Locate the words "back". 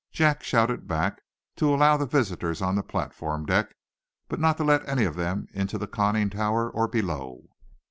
0.87-1.21